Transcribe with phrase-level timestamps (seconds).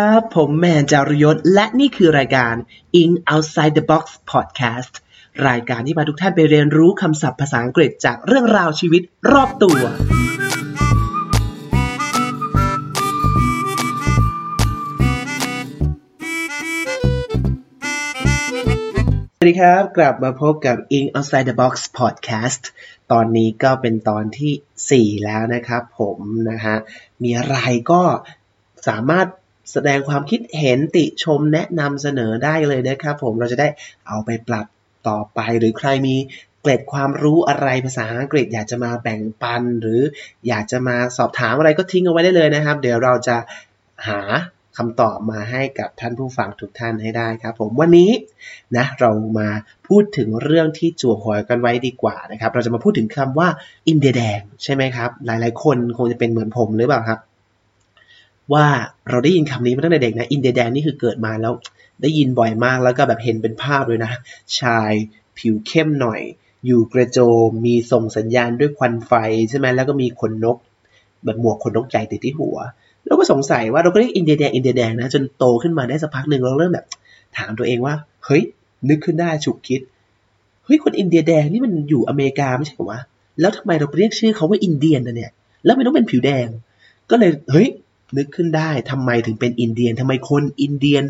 [0.00, 2.54] ครับ ผมแมนจารยศ และนี่คือรายการ
[3.00, 4.94] In Outside the Box Podcast
[5.48, 9.02] รายการที่พาทุกท่านไปเรียนรู้คำศัพท์ภาษาอังกฤษจากเรื่องราวชีวิต
[9.32, 9.78] รอบตัว
[19.36, 22.62] สวัสดีครับ กลับมาพบกับ In Outside the Box Podcast
[23.12, 26.18] ตอนนี้ก็เป็นตอนที่ 4 แล้วนะครับผม
[26.50, 26.76] นะฮะ
[27.22, 27.56] มีอะไร
[27.90, 28.02] ก็
[28.88, 29.28] สามารถ
[29.72, 33.68] แสดงความคิดเห็นติชมแนะนำเสนอได้เลยนะครับผมเราจะได้
[34.08, 34.66] เอาไปปรับ
[35.08, 36.16] ต่อไปหรือใครมี
[36.60, 40.00] เกร็ดความรู้อะไรภาษาอังกฤษ อยากจะมาแบ่งปัน หรือ
[40.48, 43.36] อยากจะมาสอบถามอะไรก็ทิ้งเอาไว้ได้เลยนะครับ เดี๋ยวเราจะ
[44.08, 44.20] หา
[44.76, 48.10] คำตอบมาให้กับท่านผู้ฟังทุกท่านให้ได้ครับผมวันนี้
[48.76, 49.48] นะเรามา
[49.88, 53.48] พูดถึงเรื่องที่จั่วหัวกันไว้ดีกว่านะครับ เราจะมาพูดถึงคำว่า
[53.88, 57.20] อินเดียแดงใช่ไหมครับ หลายๆ คนคงจะเป็นเหมือนผมหรือเปล่าครับ
[58.52, 58.66] ว่า
[59.10, 61.52] เราได้ยินคำนี้มาตั้งแต่เด็กนะ อินเดียแดงนี่คือเกิดมาแล้ว
[62.02, 64.12] ได้ยินบ่อยมากแล้วก็แบบเห็นเป็นภาพเลยนะ
[64.60, 64.92] ชาย
[65.38, 66.20] ผิวเข้มหน่อย
[66.66, 69.12] อยู่กระโจมมีส่งสัญญาณด้วยควันไฟ
[69.50, 70.56] ใช่ไหมแล้วก็มีขนนก
[71.24, 72.56] แบบหมวกขนนกใหญ่ติดที่หัว
[73.06, 76.86] เราก็สงสัยว่าเราก็เรียกอินเดียแดงอินเดียแดงนะจนโตขึ้นมาได้สักพักหนึ่งเราเริ่มแบบ
[77.38, 78.42] ถามตัวเองว่า เฮ้ย
[78.88, 79.80] นึกขึ้นได้ฉุกคิด
[80.64, 83.00] เฮ้ยคนอินเดียแดงนี่มันอยู่อเมริกาไม่ใช่เหรอวะ
[83.40, 85.30] แล้วทำไมเราเรียกชื่อเขาว่าอินเดียนนะเนี่ย
[85.64, 86.48] แล้วไม่ต้องเป็นผิวแดง
[87.10, 87.68] ก็เลยเฮ้ย
[88.16, 91.04] นึกขึ้นได้ทำไมถึงเป็นอินเดียนทำไมคนอินเดียน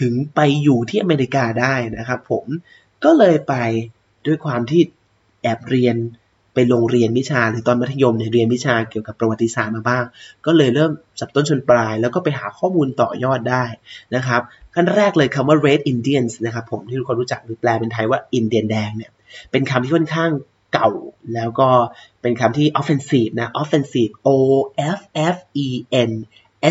[0.00, 2.44] ถึงไปอยู่ที่อเมริกาได้นะครับผม
[3.04, 3.54] ก็เลยไป
[4.26, 4.82] ด้วยความที่
[5.42, 5.96] แอบเรียน
[6.54, 10.04] ไปโรงเรียนวิชาหรือตอนมัธยมเนี่ยเรียนวิชาเกี่ยวกับประวัติศาสตร์มาบ้าง
[10.46, 10.90] ก็เลยเริ่ม
[11.20, 13.64] จับต้นชนปลาย แล้วก็ไปหาข้อมูลต่อยอดได้
[14.14, 14.42] นะครับ
[14.74, 19.10] ขั้นแรกเลยคำว่า red Indians นะครับผมที่ทุกคนรู้จักหรือแปลเป็นไทยว่าอินเดียนแดงเนี่ย
[19.50, 20.30] เป็นคำที่ค่อนข้าง
[20.72, 20.90] เก่า
[21.34, 21.68] แล้วก็
[22.22, 24.36] เป็นคำที่ offensive นะ offensive o
[24.98, 25.00] f
[25.34, 25.68] f e
[26.08, 26.10] n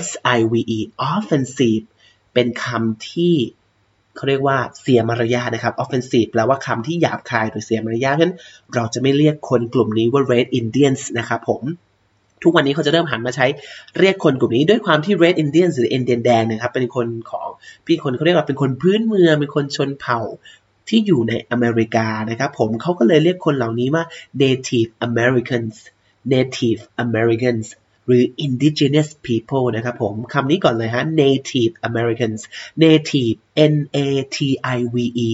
[0.06, 0.80] s i v e
[1.14, 1.84] offensive
[2.34, 3.36] เป็นคำที่
[4.16, 8.36] เขาเรียกว่าเสียมารยาทนะครับ offensive แปลว่าคำที่หยาบคายหรือเสียมารยาทฉะนั้น
[8.74, 11.64] เราจะไม่เรียกคนกลุ่มนี้ว่า red Indians นะครับผม
[12.44, 13.46] ทุกวันนี้เขาจะเริ่มหันมาใช้
[14.00, 17.48] เรียกคนกลุ่มนี้ด้วยความที่ red Indians หรือ Indian แดงนะครับเป็นคนของ
[17.86, 20.20] พี่คนเขาเรียกว่าเป็นคนพื้นเมืองเป็นคนชนเผ่า
[20.90, 24.04] ที่อยู่ในอเมริกานะครับผมเขาก็เลยเรียกคนเหล่านี้ว่า
[24.42, 25.76] native Americans
[26.34, 27.66] native Americans
[28.06, 32.42] หรือ indigenous people นะครับผมคำนี้ก่อนเลยฮะ native Americans
[32.84, 33.38] native
[33.74, 34.38] n a t
[34.78, 34.96] i v
[35.28, 35.32] e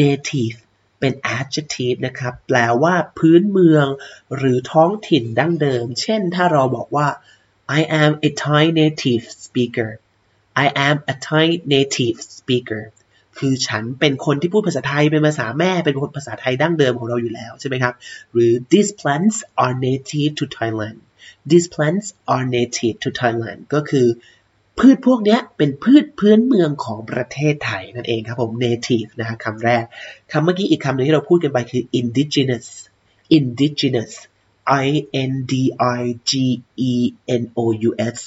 [0.00, 0.56] native
[1.00, 3.86] เป็น adjective นะครับ แปลว่าพื้นเมือง
[4.36, 7.08] หรือท้องถิ่นดั้งเดิม เช่น ถ้าเราบอกว่า
[7.78, 9.90] I am a Thai native speaker
[10.64, 12.82] I am a Thai native speaker
[13.38, 17.94] คือฉันเป็นคนที่พูดภาษาไทยเป็นภาษาแม่เป็นคนภาษาไทยดั้งเดิมของเราอยู่แล้วใช่ไหมครับ
[18.32, 20.98] หรือ these plants are native to Thailand
[21.50, 24.06] these plants are native to Thailand ก็คือ
[24.78, 29.84] พืชพวกนี้เป็นพืชพื้นเมืองของประเทศไทยนั่นเองครับผม native นะฮะคำแรก
[30.32, 32.66] คำเมื่อกี้อีกคำหนึ่งที่เราพูดกันไปคือ indigenous
[33.38, 34.12] indigenous
[34.84, 34.86] i
[35.30, 35.54] n d
[35.98, 36.32] i g
[36.90, 36.94] e
[37.40, 38.18] n o u s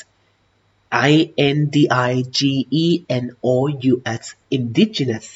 [1.11, 1.12] I
[1.56, 1.77] N D
[2.11, 2.41] I G
[2.84, 2.87] E
[3.25, 3.56] N O
[3.93, 4.22] U S
[4.56, 5.27] indigenous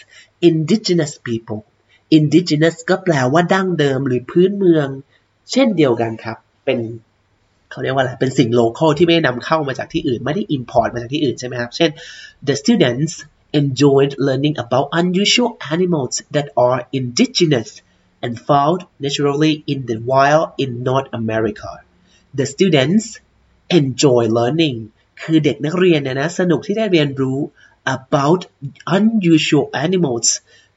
[0.49, 1.61] indigenous people
[2.19, 4.89] indigenous ก็แปลว่าดั้งเดิมหรือพื้นเมือง
[5.51, 6.79] เช่นเดียวกันครับ เป็น
[7.71, 11.91] เขาเรียกว่าอะไร เป็นสิ่ง local ที่ไม่ได้นำเข้ามาจากที่อื่น ไม่ได้ import มาจากที่อื่นใช่ไหมครับ เช่น
[12.49, 13.13] the students
[13.61, 17.71] enjoyed learning about unusual animals that are indigenous
[18.25, 21.71] and found naturally in the wild in North America
[22.39, 23.05] the students
[23.79, 24.77] enjoy learning
[25.22, 27.40] คือเด็กนักเรียนเนี่ยนะสนุกที่ได้เรียนรู้
[27.96, 28.42] about
[28.98, 30.28] unusual animals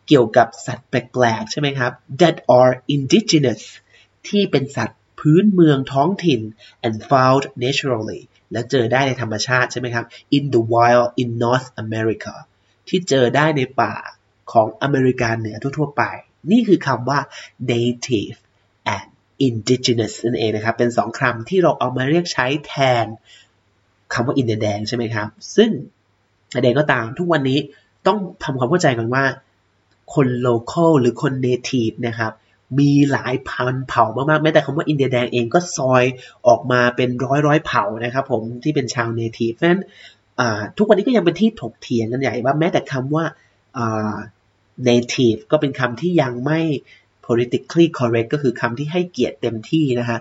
[0.06, 3.62] เกี่ยวกับสัตว์แปลกๆ ใช่ไหมครับ that are indigenous
[4.28, 6.40] ที่เป็นสัตว์พื้นเมืองท้องถิ่น
[6.86, 10.04] and found naturally และเจอได้ในธรรมชาติใช่ไหมครับ
[10.36, 12.34] in the wild in North America
[12.88, 13.94] ที่เจอได้ในป่า
[14.52, 16.02] ของอเมริกาเหนือทั่วๆไป
[16.50, 17.18] นี่คือคำว่า
[17.70, 18.38] native
[18.96, 19.08] and
[19.46, 22.74] indigenous นั่นเองนะครับ เป็นสองคำที่เราเอามาเรียกใช้แท
[23.04, 23.06] น
[24.14, 25.70] คำว่าอินเดียแดงใช่ไหมครับ ซึ่ง
[26.64, 27.58] ใดก็ตามทุกวันนี้
[28.06, 29.24] ต้องทำความเข้าใจกันว่า
[30.14, 32.32] คนโลเคอลหรือคนเนทีฟนะครับ
[32.78, 36.04] มีหลายพันเผ่ามากๆ แม้แต่คำว่าอินเดียแดงเองก็ซอย
[36.46, 39.82] ออกมาเป็นร้อยร้อยเผ่านะครับผมที่เป็นชาว native เพราะฉะนั้น
[40.78, 43.24] ทุกวันนี้ก็ยังเป็นที่ถกเถียงกันใหญ่ว่าแม้แต่คำว่า
[44.88, 46.60] native ก็เป็นคำที่ยังไม่
[47.26, 50.18] politically correct ก็คือคำที่ให้เกียรติเต็มที่นะฮะ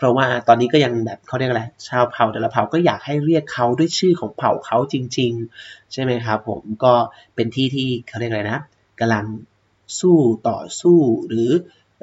[0.00, 5.32] เพราะว่าตอนนี้ก็ยังแบบเขาเรียกอะไรชาวเผ่าแต่ละเผ่าก็อยากให้เรียกเขาด้วยชื่อของเผ่าเขาจริง
[5.62, 6.94] ๆ ใช่ไหมครับผมก็
[7.34, 8.58] เป็นที่ที่เขาเรียกอะไรนะ
[9.00, 9.26] กำลัง
[10.00, 10.18] สู้
[10.48, 10.98] ต่อสู้
[11.28, 11.50] หรือ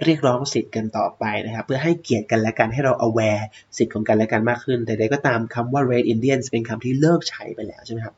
[0.04, 3.44] เรียกร้องสิทธิ์กันต่อไปนะครับ เพื่อให้เกียรติกันและกันให้เรา aware
[3.78, 8.16] สิทธิ์ของกันและกันมากขึ้น แต่ใดก็ตามคำว่า red Indians เป็นคำที่เลิกใช้ไปแล้วใช่ไหมครับ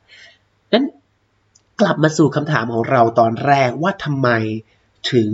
[0.72, 0.84] นั้น
[1.80, 4.28] กลับมาสู่คำถามของเราตอนแรกว่าทำไม
[5.12, 5.30] ถึง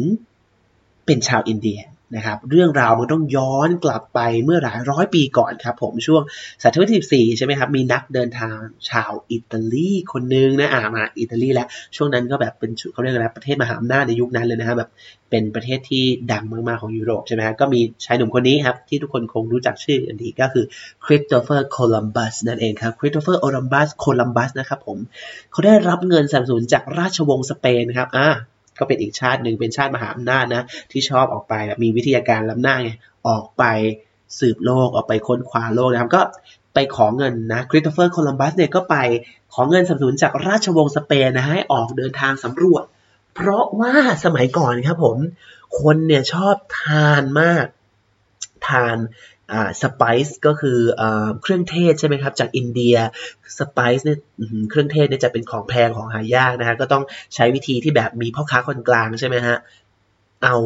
[1.07, 1.81] เป็นชาวอินเดีย
[2.15, 6.23] นะครับเรื่องราวมันต้องย้อนกลับไปเมื่อหลายร้อยปีก่อนครับผมช่วง
[6.63, 8.57] ศตวรรษที่14ใช่ไหมครับมีนักเดินทาง
[8.91, 14.91] ชาวอิตาลีคนนึงนะอ่ามาอิตาลีแล้วช่วงนั้นก็แบบเป็นเขาเรียกอะไรประเทศมหาอำนาจในยุคนั้นเลยนะครับแบบ
[15.31, 20.65] เป็นประเทศที่ดังมากๆของยุโรปใช่ไหมครับก็มีชายหนุ่มคนนี้ครับที่ทุกคนคงรู้จักชื่ออันดีก็คือ
[21.05, 24.99] คริสโตเฟอร์โคลัมบัสนั่นเองครับคริสโตเฟอร์โอลัมบัสโคลัมบัสนะครับผม
[25.53, 28.29] เขาได้รับเงินสนับสนุนจากราชวงศ์สเปนครับอ่า
[28.79, 32.91] ก็เป็นอีกชาติหนึ่งเป็นชาติมหาอำนาจนะ ที่ชอบออกไปมีวิทยาการล้ำหน้าไง
[33.29, 33.65] ออกไป
[34.39, 36.23] สืบโลกออกไปค้นคว้าโลกนะครับก็
[36.75, 38.97] ไปขอเงินนะคริสโตเฟอร์โคลัมบัสเนี่ยก็ไป
[39.55, 42.85] ขอเงินสนับสนุนจากราชวงศ์สเปนนะให้ออกเดินทางสำรวจ
[43.35, 43.95] เพราะว่า
[44.25, 45.17] สมัยก่อนครับผม
[45.81, 47.65] คนเนี่ยชอบทานมาก
[48.69, 48.97] ทาน
[49.83, 51.03] สไปซ์ก็คืออ
[51.43, 52.97] เครื่องเทศใช่ไหมครับ จากอินเดีย
[53.59, 54.19] สไปซ์เนี่ย
[54.71, 57.03] เครื่องเทศเนี่ยจะเป็นของแพงของหายากนะฮะก็ต้อง
[57.35, 59.57] ใช้วิธีที่แบบมีพ่อค้าคนกลางใช่ไหมฮะ
[60.45, 60.57] เอา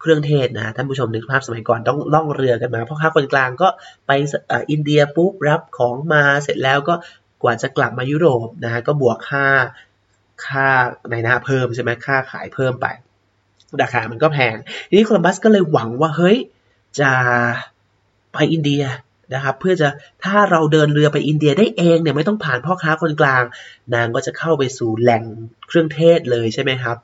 [0.00, 3.68] เครื่องเทศนะท่านผู้ชมนึกภาพสมัยก่อนต้องล่องเรือกันมาพ่อค้าคนกลางก็
[4.06, 4.10] ไป
[4.50, 6.94] ออินเดียปุ๊บรับของมาเสร็จแล้วก็
[7.42, 9.46] กว่าจะกลับมายุโรปนะฮะก็บวกค่า
[10.46, 10.68] ค่า
[11.10, 12.86] ในหน้าเพิ่มใช่ไหมค่าขายเพิ่มไป
[13.82, 14.56] ราคามันก็แพง
[14.88, 16.38] ทีนี้โคลัมบัสก็เลยหวังว่าเฮ้ย
[17.00, 17.10] จะ
[18.32, 18.82] ไปอินเดีย
[19.34, 19.88] นะครับเพื่อจะ
[20.24, 23.44] ถ้าเราเดินเรือไปอินเดียได้เองเนี่ยไม่ต้องผ่านพ่อค้าคนกลาง
[23.94, 25.22] นางก็จะเข้าไปสู่แหล่ง
[25.68, 26.96] เครื่องเทศเลยใช่ไหมครับ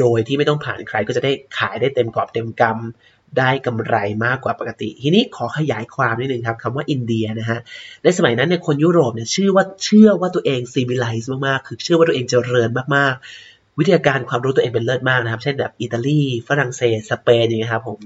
[0.00, 7.58] โดยที่ไม่ต้องผ่านใครก็จะได้ขายได้เต็มกรอบเต็มกำได้กำไรมากกว่าปกติ ทีนี้ขอขยายความนิดนึงครับคำว่าอินเดียนะฮะ
[8.02, 13.24] ในสมัยนั้นเนี่ยคนยุโรปเนี่ยชื่อว่าเชื่อว่าตัวเองซีวิไลซ์มากๆ คือเชื่อว่าตัวเองเจริญมากๆ
[13.80, 17.98] วิทยาการความรู้ตัวเองเป็นเลิศมากนะครับ เช่นแบบอิตาลีฝรั่งเศสสเปนอย่างเงี้ยครับผม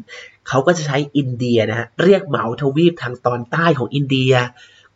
[0.49, 4.35] เขาก็จะใช้อินเดียนะฮะเรียกเหมาทวีปทางตอนใต้ของอินเดีย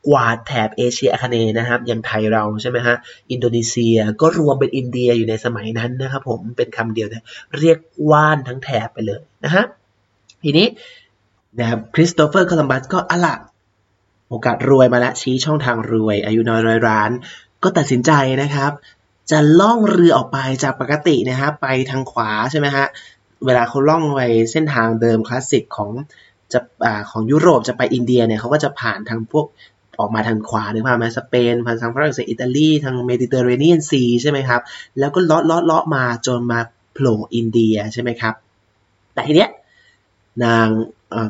[0.08, 2.96] กวาดแถบเอเชียอาคเนย์นะครับอย่างไทยเราใช่ไหมฮะ
[3.30, 7.26] อินโดนีเซียก็รวมเป็นอินเดียอยู่ในสมัยนั้นนะครับผมเป็นคำเดียวนะ
[7.58, 7.78] เรียก
[8.10, 9.64] ว่านทั้งแถบไปเลยนะฮะ
[10.42, 10.66] ทีนี้
[11.58, 13.34] นะครับคริสโตเฟอร์คอลัมบัสก็อะละ
[14.28, 17.10] โอกาสรวยมาแล้วชี้ช่องทางรวย อายุน้อยร้อยร้าน
[17.62, 18.72] ก็ตัดสินใจนะครับ
[19.30, 22.86] จะล่องเรือออกไปจากปกตินะครับไปทางขวาใช่ไหมฮะ
[23.44, 24.20] เวลาเขาล่องไป
[24.52, 25.90] เส้นทางเดิมคลาสสิกของ
[26.52, 29.46] จะอ่าของยุโรปจะไปอินเดียเนี่ยเขาก็จะผ่านทางพวก
[30.00, 34.60] ออกมาทางขวาหรือผ่านมาสเปนผ่านทางฝรั่งเศสอิตาลีทางเมดิเตอร์เรเนียนซีใช่ไหมครับ
[34.98, 36.60] แล้วก็เลาะเลาะเลาะมาจนมา
[36.92, 38.34] โผล่อินเดียใช่ไหมครับ
[39.14, 39.50] แต่ทีเนี้ย
[40.44, 40.68] นาง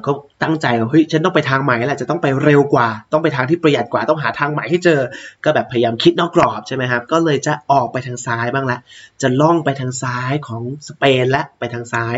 [0.07, 5.01] ก็ตั้งใจว่าเฮ้ยฉันต้องไปทางใหม่แหละจะต้องไปเร็วกว่า ต้องไปทางที่ประหยัดกว่าต้องหาทางใหม่ให้เจอ
[5.45, 8.79] ก็แบบพยายามคิดนอกกรอบใช่ไหมครับ ก็เลยจะออกไปทางซ้ายบ้างละ
[9.23, 12.15] จะล่องไปทางซ้ายของสเปนและไปทางซ้าย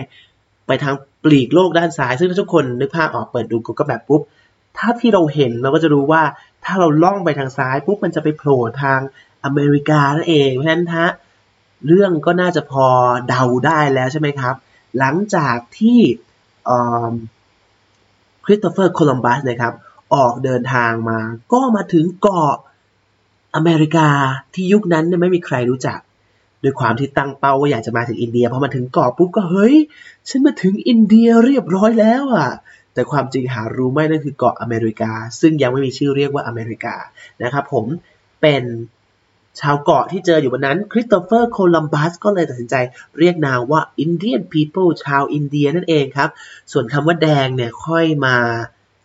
[0.66, 4.22] ไปทางปลีกโลกด้านซ้าย ซึ่งถ้าทุกคนนึกภาพออกเปิดดูก็แบบปุ๊บ
[4.78, 6.22] ถ้าที่เราเห็นเราก็จะรู้ว่า
[6.64, 9.00] ถ้าเราล่องไปทางซ้ายปุ๊บมันจะไปโผล่ทาง
[9.44, 11.08] อเมริกานั่นเองเพราะฉะนั้นฮะ
[11.86, 12.86] เรื่องก็น่าจะพอ
[13.28, 14.54] เดาได้แล้วใช่ไหมครับ
[14.98, 16.00] หลังจากที่
[18.44, 19.74] คริสโตเฟอร์โคลัมบัสนะครับ
[20.14, 21.18] ออกเดินทางมา
[21.52, 22.56] ก็มาถึงเกาะ
[23.54, 24.08] อเมริกา
[24.54, 25.98] ที่ยุคนั้นเนี่ยไม่มีใครรู้จัก
[26.62, 29.76] ด้วยความที่ตั้งเป้าว่าอยากจะมาถึงอินเดียพอมาถึงเกาะปุ๊บก็เฮ้ย
[30.28, 32.50] ฉันมาถึงอินเดียเรียบร้อยแล้วอะ
[32.94, 36.94] แต่ความจริงหารู้ไม่นั่นคือเกาะอเมริกา ซึ่งยังไม่มีชื่อเรียกว่าอเมริกา
[37.42, 37.84] นะครับผม
[38.40, 38.62] เป็น
[39.60, 42.74] ชาวเกาะที่เจออยู่บนนั้น คริสโตเฟอร์โคลัมบัสก็เลยตัดสินใจ
[43.18, 46.30] เรียกนามว่า Indian people ชาวอินเดียนั่นเองครับ
[46.72, 48.36] ส่วนคำว่าแดงเนี่ยค่อยมา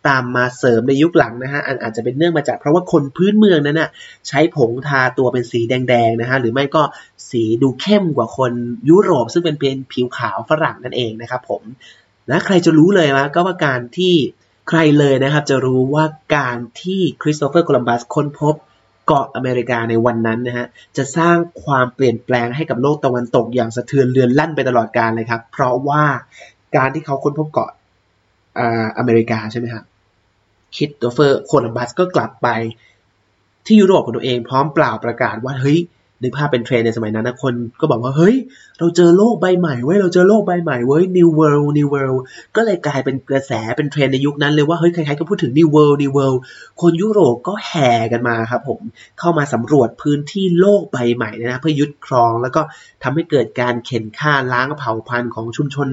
[0.08, 3.90] ตามมาเสริมในยุคหลังนะฮะอาจจะเป็นเนื่องมาจากเพราะว่าคนพื้นเมืองนั้นน่ะ
[4.28, 6.82] ใช้ผงทาตัวเป็นสีแดงๆนะฮะหรือไม่ก็
[7.30, 8.52] สีดูเข้มกว่าคน
[8.90, 11.62] ยุโรปซึ่งเป็นเป็นผิวขาวฝรั่งนั่นเองนะครับผม
[12.30, 14.14] นะใครจะรู้เลยว่าก็ว่าการที่
[14.68, 16.04] ใครเลยนะครับจะรู้ว่า
[16.36, 18.54] การที่คริสโตเฟอร์โคลัมบัสค้นพบ
[19.06, 26.04] เกาะอเมริกาในวันนั้นนะฮะจะสร้างความเปลี่ยนแปลงให้กับโลกตะวันตกอย่างสะเทือนเลื่อนลั่นไปตลอดกาลเลยครับ เพราะว่า
[26.76, 27.70] การที่เขาค้นพบเกาะ
[28.98, 29.84] อเมริกาใช่ไหมครับ
[30.76, 32.48] คริสโตเฟอร์โคลัมบัสก็กลับไป
[33.66, 35.78] ที่ยุโรปของตัวเองพร้อมเปล่าประกาศว่าเฮ้ย
[36.22, 38.36] นึกภาพเป็นเทรนในสมัยนั้นนะคนก็บอกว่า เฮ้ย
[38.78, 42.20] เราเจอโลกใบใหม่เว้ยเราเจอโลกใบใหม่เว้ย new world new world
[42.56, 46.38] ก็เลยกลายเป็นกระแสเป็นเทรนในยุคนั้นเลยว่าเฮ้ยใครๆก็พูดถึง new world new world
[46.80, 48.80] คนยุโรปก็แห่กันมาครับผม
[49.18, 52.60] เข้ามาสำรวจพื้นที่โลกใบใหม่นะเพื่อยึดครอง แล้วก็
[53.02, 55.88] ทำให้เกิดการเข็นฆ่าล้างเผ่าพันธุ์ของชุมชน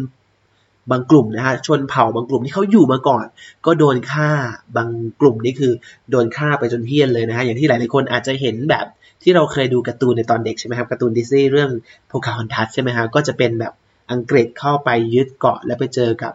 [0.92, 3.26] บางกลุ่มนะฮะชนเผ่าบางกลุ่มที่เขาอยู่มาก่อน
[3.66, 4.30] ก็โดนฆ่า
[4.76, 4.90] บาง
[5.22, 5.74] กลุ่มนี่คือ
[6.12, 8.86] โดนฆ่าไปจนเหี้ยนเลยนะฮะอย่างที่หลายๆคนอาจจะเห็นแบบ
[9.24, 11.72] ที่เราเคยดูการ์ตูนในตอนเด็กใช่ไหมครับการ์ตูนดิสนีย์เรื่อง
[12.08, 13.74] โพคาฮอนทัสใช่ไหมครับก็จะเป็นแบบ
[14.12, 16.34] อังกฤษเข้าไปยึดเกาะและไปเจอกับ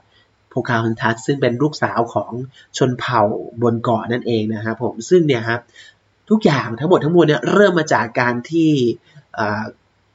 [0.51, 2.33] โพคาฮอนทัสซึ่งเป็นลูกสาวของ
[2.79, 3.23] ชนเผ่า
[3.63, 5.61] บนเกาะนั่นเองนะครับผมซึ่งเนี่ยครับ
[6.31, 8.71] ทุกอย่างทั้งหมดทั้งมวลเนี่ยเริ่มมาจากการที่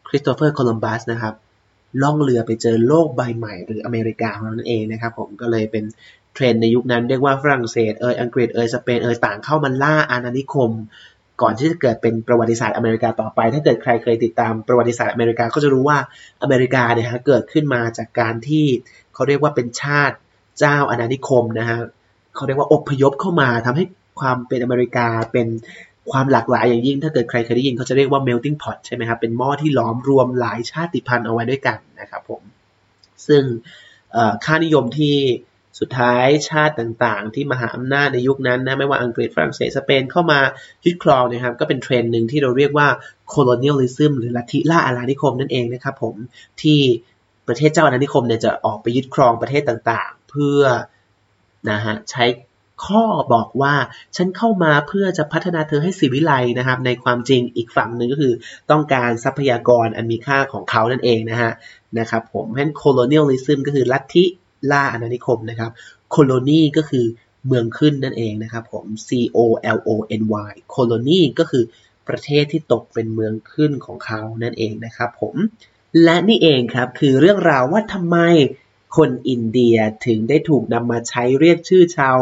[0.07, 1.33] คริสโตเฟอร์โคลัมบัสนะครับ
[2.01, 5.83] ล่องเรือไปเจอโลกใบใหม่หรืออเมริกาของเรานั่นเองนะครับผมก็เลยเป็น
[6.33, 10.71] เทรนด์ในยุคนั้นเรียกว่าฝรั่งเศสเอยอังกฤษเอยสเปนเอยต่างเข้ามาล่าอาณานิคม
[11.41, 15.97] ก่อนที่จะเกิดเป็นประวัติศาสตร์อเมริกาต่อไป ถ้าเกิดใครเคยติดตามประวัติศาสตร์อเมริกาก็จะรู้ว่า
[16.43, 18.65] อเมริกาเนี่ยฮะเกิดขึ้นมาจากการที่
[19.13, 20.15] เขาเรียกว่าเป็นชาติ
[20.59, 21.79] เจ้าอาณานิคมนะฮะ
[22.35, 23.85] เขาเรียกว่าอพยพเข้ามาทำให้
[24.19, 25.47] ความเป็นอเมริกาเป็น
[26.11, 32.41] ความหลากหลายอย่างยิ่ง ถ้าเกิดใครเคยได้ยินเขาจะเรียกว่า melting pot ใช่ไหมครับ เป็นหม้อที่หลอมรวมหลายชาติพันธุ์เอาไว้ด้วยกันนะครับผม
[33.27, 33.43] ซึ่ง
[34.45, 35.15] ค่านิยมที่
[35.79, 40.39] สุดท้ายชาติต่างๆ ที่มหาอำนาจในยุคนั้นนะไม่ว่าอังกฤษฝรั่งเศสสเปนเข้ามา
[40.85, 42.87] ยึดครองนะครับก็เป็นเทรนด์หนึ่งที่เราเรียกว่า
[43.33, 46.15] colonialism หรือลัทธิล่าอาณานิคมนั่นเองนะครับผม
[46.61, 46.79] ที่
[47.47, 50.61] ประเทศเจ้าอาณานิคมเนี่ยจะออกไปยึดครองประเทศต่างๆ เพื่อ
[51.69, 52.25] นะฮะใช้
[52.85, 53.75] ข้อบอกว่า
[54.15, 58.33] ฉันเข้ามาเพื่อจะพัฒนาเธอให้สิวิไลนะครับ ในความจริงอีกฝั่งหนึ่งก็คือ
[58.71, 61.51] ต้องการทรัพยากรอันมีค่าของเขานั่นเองนะฮะ
[61.99, 64.25] นะครับผมเพราะฉะนั้น colonialism ก็คือลัทธิ
[64.71, 65.71] ล่าอาณานิคมนะครับ
[66.15, 67.05] colony ก็คือ
[67.47, 69.39] เมืองขึ้นนั่นเองนะครับผม C O
[69.75, 69.89] L O
[70.21, 71.63] N Y colony ก็คือ
[72.07, 75.35] ประเทศที่ตกเป็นเมืองขึ้นของเขานั่นเองนะครับผม
[76.03, 78.17] และนี่เองครับคือเรื่องราวว่าทำไม
[78.97, 82.17] คนอินเดียถึงได้ถูกนำมาใช้เรียกชื่อชาว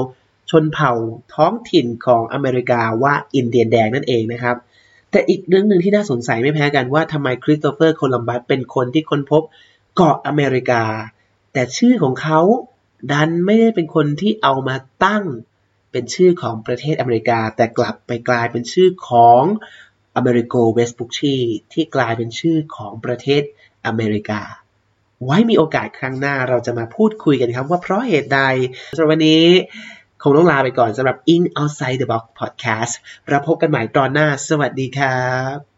[0.49, 0.93] ชนเผ่า
[1.35, 4.57] ท้องถิ่นของอเมริกาว่าอินเดียนแดงนั่นเองนะครับ
[5.11, 9.43] แต่อีกเรื่องหนึ่งที่น่าสงสัยไม่แพ้กันว่าทำไมคริสโตเฟอร์โคลัมบัสเป็นคนที่ค้นพบ
[9.95, 10.83] เกาะอเมริกา
[11.53, 12.39] แต่ชื่อของเขา
[13.11, 15.23] ดันไม่ได้เป็นคนที่เอามาตั้ง
[15.91, 19.43] เป็นชื่อของประเทศอเมริกา แต่กลับไปกลายเป็นชื่อของ
[20.15, 21.35] อเมริโกเวสบุกชี
[21.73, 23.43] ที่กลายเป็นชื่อของประเทศ
[23.85, 24.41] อเมริกา
[25.25, 28.41] ไว้มีโอกาสครั้งหน้าเราจะมาพูดคุยกันครับว่าเพราะเหตุใด
[28.95, 29.45] สำหรับวันนี้
[30.23, 32.93] คงต้องลาไปก่อนสำหรับ In Outside the Box Podcast
[33.29, 35.21] เราพบกันใหม่ตอนหน้า สวัสดีครั
[35.55, 35.70] บ